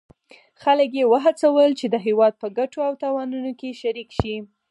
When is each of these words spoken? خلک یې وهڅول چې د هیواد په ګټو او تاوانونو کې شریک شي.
خلک 0.63 0.89
یې 0.99 1.05
وهڅول 1.11 1.69
چې 1.79 1.85
د 1.89 1.95
هیواد 2.05 2.33
په 2.41 2.47
ګټو 2.57 2.79
او 2.87 2.93
تاوانونو 3.03 3.51
کې 3.59 3.79
شریک 3.81 4.09
شي. 4.19 4.35